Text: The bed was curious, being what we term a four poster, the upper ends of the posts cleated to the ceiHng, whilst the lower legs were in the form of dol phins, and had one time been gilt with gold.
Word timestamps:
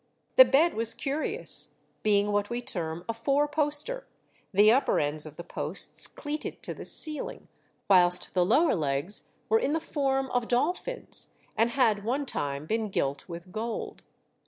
The 0.35 0.45
bed 0.45 0.73
was 0.73 0.95
curious, 0.95 1.75
being 2.01 2.31
what 2.31 2.49
we 2.49 2.59
term 2.59 3.05
a 3.07 3.13
four 3.13 3.47
poster, 3.47 4.07
the 4.51 4.71
upper 4.71 4.99
ends 4.99 5.27
of 5.27 5.35
the 5.35 5.43
posts 5.43 6.07
cleated 6.07 6.63
to 6.63 6.73
the 6.73 6.81
ceiHng, 6.85 7.43
whilst 7.87 8.33
the 8.33 8.43
lower 8.43 8.73
legs 8.73 9.33
were 9.47 9.59
in 9.59 9.73
the 9.73 9.79
form 9.79 10.31
of 10.31 10.47
dol 10.47 10.73
phins, 10.73 11.33
and 11.55 11.69
had 11.69 12.03
one 12.03 12.25
time 12.25 12.65
been 12.65 12.89
gilt 12.89 13.29
with 13.29 13.51
gold. 13.51 14.01